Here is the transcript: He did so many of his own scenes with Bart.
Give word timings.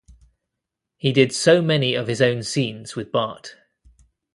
He 0.97 1.11
did 1.13 1.31
so 1.31 1.61
many 1.61 1.93
of 1.93 2.07
his 2.07 2.23
own 2.23 2.41
scenes 2.41 2.95
with 2.95 3.11
Bart. 3.11 3.55